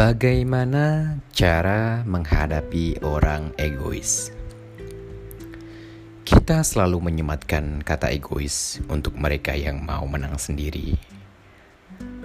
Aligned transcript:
Bagaimana 0.00 1.12
cara 1.28 2.00
menghadapi 2.08 3.04
orang 3.04 3.52
egois? 3.60 4.32
Kita 6.24 6.64
selalu 6.64 7.04
menyematkan 7.04 7.84
kata 7.84 8.08
egois 8.08 8.80
untuk 8.88 9.12
mereka 9.20 9.52
yang 9.52 9.84
mau 9.84 10.08
menang 10.08 10.40
sendiri, 10.40 10.96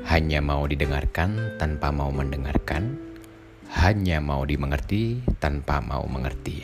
hanya 0.07 0.39
mau 0.39 0.63
didengarkan 0.63 1.59
tanpa 1.59 1.91
mau 1.91 2.15
mendengarkan, 2.15 2.95
hanya 3.75 4.23
mau 4.23 4.47
dimengerti 4.47 5.19
tanpa 5.43 5.83
mau 5.83 6.07
mengerti. 6.07 6.63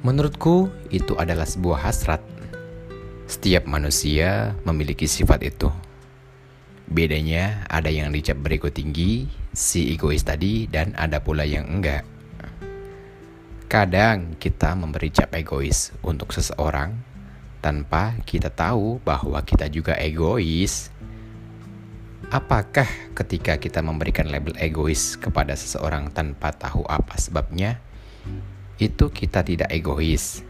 Menurutku, 0.00 0.72
itu 0.88 1.12
adalah 1.20 1.44
sebuah 1.44 1.92
hasrat. 1.92 2.24
Setiap 3.28 3.68
manusia 3.68 4.56
memiliki 4.64 5.04
sifat 5.04 5.44
itu 5.44 5.68
Bedanya 6.92 7.64
ada 7.72 7.88
yang 7.88 8.12
dicap 8.12 8.36
berego 8.44 8.68
tinggi, 8.68 9.24
si 9.56 9.96
egois 9.96 10.28
tadi, 10.28 10.68
dan 10.68 10.92
ada 10.92 11.24
pula 11.24 11.40
yang 11.40 11.64
enggak. 11.64 12.04
Kadang 13.64 14.36
kita 14.36 14.76
memberi 14.76 15.08
cap 15.08 15.32
egois 15.32 15.96
untuk 16.04 16.36
seseorang 16.36 16.92
tanpa 17.64 18.12
kita 18.28 18.52
tahu 18.52 19.00
bahwa 19.00 19.40
kita 19.40 19.72
juga 19.72 19.96
egois. 19.96 20.92
Apakah 22.28 22.84
ketika 23.16 23.56
kita 23.56 23.80
memberikan 23.80 24.28
label 24.28 24.52
egois 24.60 25.16
kepada 25.16 25.56
seseorang 25.56 26.12
tanpa 26.12 26.52
tahu 26.52 26.84
apa 26.84 27.16
sebabnya, 27.16 27.80
itu 28.76 29.08
kita 29.08 29.40
tidak 29.40 29.72
egois? 29.72 30.44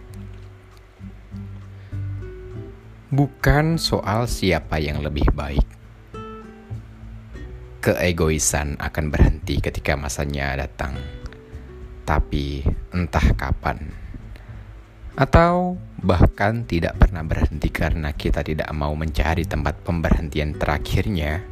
Bukan 3.15 3.79
soal 3.79 4.27
siapa 4.27 4.82
yang 4.82 5.06
lebih 5.06 5.30
baik 5.30 5.82
keegoisan 7.83 8.79
akan 8.79 9.11
berhenti 9.11 9.59
ketika 9.59 9.99
masanya 9.99 10.55
datang, 10.55 10.95
tapi 12.07 12.63
entah 12.95 13.35
kapan, 13.35 13.91
atau 15.19 15.74
bahkan 15.99 16.63
tidak 16.63 16.95
pernah 17.02 17.27
berhenti 17.27 17.74
karena 17.74 18.15
kita 18.15 18.47
tidak 18.47 18.71
mau 18.71 18.95
mencari 18.95 19.43
tempat 19.43 19.83
pemberhentian 19.83 20.55
terakhirnya. 20.55 21.43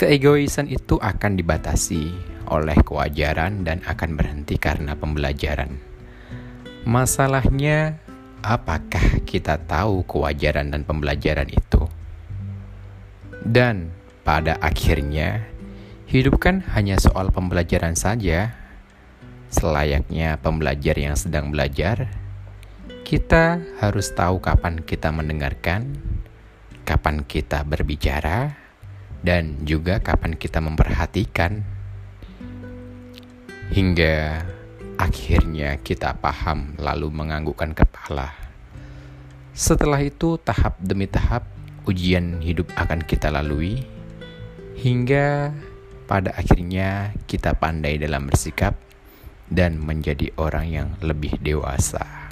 Keegoisan 0.00 0.72
itu 0.72 0.96
akan 0.96 1.36
dibatasi 1.36 2.08
oleh 2.48 2.80
kewajaran 2.80 3.68
dan 3.68 3.84
akan 3.84 4.16
berhenti 4.16 4.56
karena 4.56 4.96
pembelajaran. 4.96 5.76
Masalahnya, 6.88 8.00
apakah 8.40 9.20
kita 9.28 9.60
tahu 9.60 10.08
kewajaran 10.08 10.72
dan 10.72 10.88
pembelajaran 10.88 11.52
itu? 11.52 11.89
Dan 13.40 13.92
pada 14.20 14.60
akhirnya, 14.60 15.48
hidup 16.04 16.36
kan 16.40 16.60
hanya 16.76 17.00
soal 17.00 17.32
pembelajaran 17.32 17.96
saja. 17.96 18.52
Selayaknya 19.50 20.38
pembelajar 20.38 20.94
yang 20.94 21.18
sedang 21.18 21.50
belajar, 21.50 22.06
kita 23.02 23.58
harus 23.82 24.14
tahu 24.14 24.38
kapan 24.38 24.78
kita 24.86 25.10
mendengarkan, 25.10 25.98
kapan 26.86 27.26
kita 27.26 27.66
berbicara, 27.66 28.54
dan 29.26 29.66
juga 29.66 29.98
kapan 29.98 30.38
kita 30.38 30.62
memperhatikan. 30.62 31.66
Hingga 33.74 34.46
akhirnya 34.94 35.80
kita 35.82 36.14
paham 36.22 36.78
lalu 36.78 37.10
menganggukkan 37.10 37.74
kepala. 37.74 38.30
Setelah 39.50 39.98
itu 40.04 40.38
tahap 40.38 40.78
demi 40.78 41.10
tahap 41.10 41.42
ujian 41.88 42.40
hidup 42.44 42.68
akan 42.76 43.04
kita 43.04 43.32
lalui 43.32 43.80
hingga 44.80 45.52
pada 46.08 46.34
akhirnya 46.34 47.14
kita 47.30 47.54
pandai 47.54 48.00
dalam 48.00 48.26
bersikap 48.26 48.74
dan 49.50 49.78
menjadi 49.78 50.30
orang 50.38 50.66
yang 50.70 50.88
lebih 51.02 51.38
dewasa. 51.42 52.29